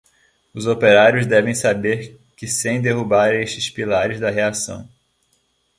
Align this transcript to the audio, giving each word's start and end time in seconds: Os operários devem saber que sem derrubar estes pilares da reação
Os 0.51 0.65
operários 0.65 1.27
devem 1.27 1.53
saber 1.53 2.19
que 2.35 2.47
sem 2.47 2.81
derrubar 2.81 3.35
estes 3.35 3.69
pilares 3.69 4.19
da 4.19 4.31
reação 4.31 4.89